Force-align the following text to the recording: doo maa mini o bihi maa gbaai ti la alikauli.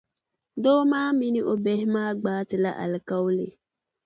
doo 0.63 0.81
maa 0.91 1.09
mini 1.19 1.39
o 1.51 1.53
bihi 1.63 1.85
maa 1.95 2.11
gbaai 2.19 2.45
ti 2.49 2.57
la 2.63 2.71
alikauli. 2.83 3.47